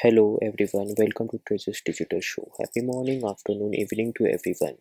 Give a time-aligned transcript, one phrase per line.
[0.00, 2.52] Hello everyone, welcome to Treasures Digital Show.
[2.60, 4.76] Happy morning, afternoon, evening to everyone.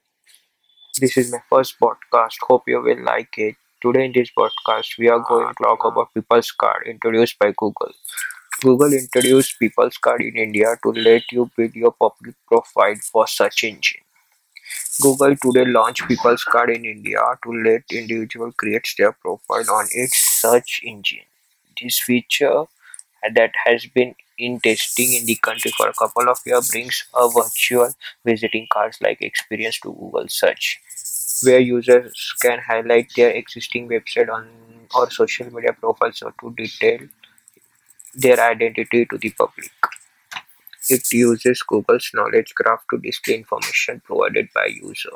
[1.01, 2.35] This is my first podcast.
[2.47, 3.55] Hope you will like it.
[3.81, 7.93] Today in this podcast, we are going to talk about People's Card introduced by Google.
[8.61, 13.63] Google introduced People's Card in India to let you build your public profile for search
[13.63, 14.01] engine.
[15.01, 20.15] Google today launched People's Card in India to let individuals create their profile on its
[20.15, 21.25] search engine.
[21.81, 22.65] This feature
[23.33, 27.27] that has been in testing in the country for a couple of years brings a
[27.29, 27.91] virtual
[28.25, 30.79] visiting cards like experience to Google search,
[31.43, 34.47] where users can highlight their existing website on
[34.95, 36.99] or social media profiles or to detail
[38.15, 39.71] their identity to the public.
[40.89, 45.11] It uses Google's knowledge graph to display information provided by user.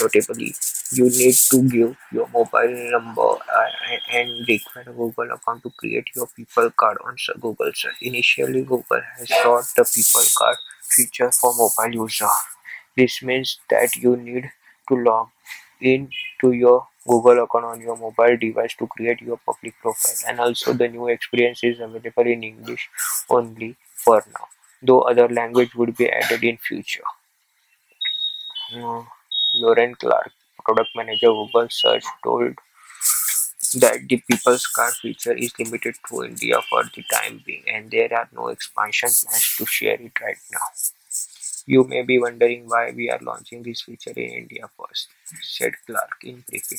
[0.00, 0.54] Notably,
[0.92, 3.70] you need to give your mobile number uh,
[4.12, 7.96] and require a Google account to create your People Card on Google search.
[8.02, 12.28] Initially, Google has brought the People Card feature for mobile user.
[12.96, 14.50] This means that you need
[14.88, 15.28] to log
[15.80, 20.14] in to your Google account on your mobile device to create your public profile.
[20.28, 22.88] And also, the new experience is available in English
[23.30, 24.46] only for now,
[24.82, 27.04] though other language would be added in future.
[28.72, 29.06] Mm,
[29.56, 30.32] Lauren Clark,
[30.64, 32.54] product manager Google Search, told
[33.80, 38.12] that the People's Card feature is limited to India for the time being, and there
[38.14, 40.66] are no expansion plans to share it right now.
[41.66, 45.08] You may be wondering why we are launching this feature in India first,
[45.42, 46.78] said Clark in briefing.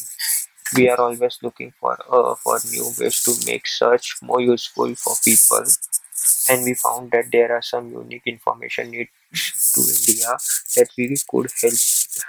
[0.75, 5.15] We are always looking for uh, for new ways to make search more useful for
[5.23, 5.65] people,
[6.49, 10.37] and we found that there are some unique information needs to India
[10.75, 11.73] that we could help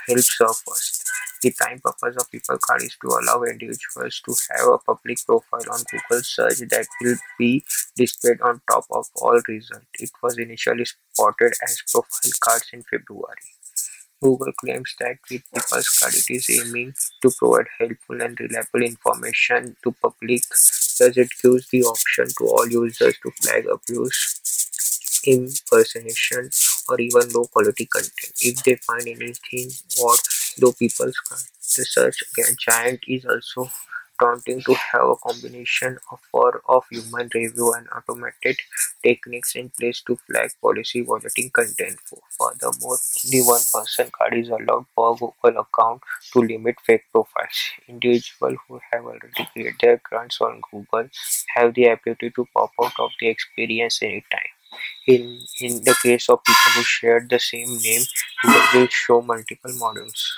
[0.07, 1.05] help serve first.
[1.41, 5.73] The prime purpose of People Card is to allow individuals to have a public profile
[5.73, 7.65] on Google search that will be
[7.97, 9.87] displayed on top of all results.
[10.01, 13.49] It was initially spotted as profile cards in February.
[14.21, 19.77] Google claims that with People's Card it is aiming to provide helpful and reliable information
[19.85, 24.59] to public, thus it gives the option to all users to flag abuse
[25.25, 26.51] impersonation,
[26.89, 28.33] or even low quality content.
[28.41, 29.71] If they find anything
[30.03, 30.19] odd,
[30.59, 31.39] though people can.
[32.37, 33.71] The giant is also
[34.21, 38.57] taunting to have a combination of, for, of human review and automated
[39.03, 41.97] techniques in place to flag policy violating content.
[42.39, 42.99] Furthermore,
[43.31, 47.59] the one person card is allowed per Google account to limit fake profiles.
[47.89, 51.09] Individuals who have already created their accounts on Google
[51.55, 54.51] have the ability to pop out of the experience anytime.
[55.07, 58.03] In in the case of people who share the same name,
[58.43, 60.33] Google will show multiple models.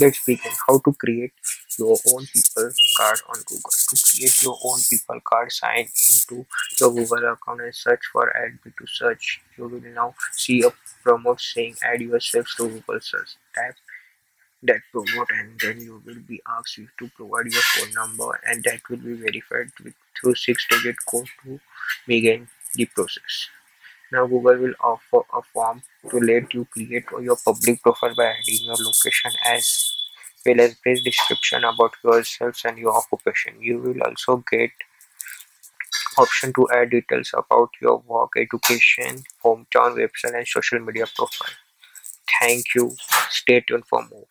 [0.00, 0.52] Let's begin.
[0.66, 1.32] How to create
[1.78, 3.70] your own people card on Google.
[3.88, 6.46] To create your own people card, sign into
[6.80, 9.40] your Google account and search for add me to search.
[9.56, 10.70] You will now see a
[11.02, 13.36] promote saying add yourself to Google search.
[13.54, 13.76] Type
[14.62, 18.80] that promote and then you will be asked to provide your phone number and that
[18.88, 21.60] will be verified with through six digit code to
[22.06, 23.48] begin the process.
[24.12, 28.64] Now Google will offer a form to let you create your public profile by adding
[28.64, 29.94] your location as
[30.46, 33.60] well as brief description about yourself and your occupation.
[33.60, 34.70] You will also get
[36.18, 41.54] option to add details about your work, education, hometown, website and social media profile.
[42.40, 42.96] Thank you.
[43.30, 44.26] Stay tuned for more.